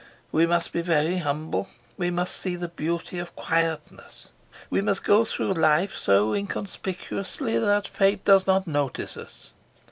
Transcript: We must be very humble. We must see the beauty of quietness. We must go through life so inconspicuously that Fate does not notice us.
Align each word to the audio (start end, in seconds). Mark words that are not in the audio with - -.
We 0.31 0.47
must 0.47 0.73
be 0.73 0.81
very 0.81 1.17
humble. 1.17 1.67
We 1.95 2.09
must 2.09 2.35
see 2.35 2.55
the 2.55 2.67
beauty 2.69 3.19
of 3.19 3.35
quietness. 3.35 4.31
We 4.71 4.81
must 4.81 5.03
go 5.03 5.25
through 5.25 5.53
life 5.53 5.95
so 5.95 6.33
inconspicuously 6.33 7.59
that 7.59 7.87
Fate 7.87 8.25
does 8.25 8.47
not 8.47 8.65
notice 8.65 9.15
us. 9.15 9.53